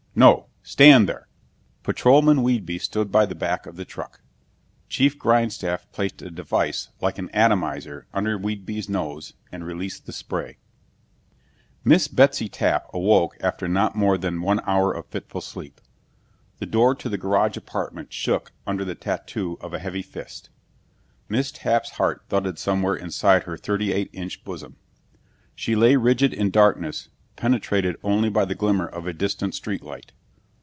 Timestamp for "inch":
24.11-24.43